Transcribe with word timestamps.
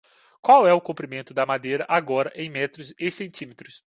Qual 0.45 0.65
é 0.67 0.73
o 0.73 0.81
comprimento 0.81 1.31
da 1.31 1.45
madeira 1.45 1.85
agora 1.87 2.31
em 2.35 2.49
metros 2.49 2.91
e 2.99 3.11
centímetros? 3.11 3.83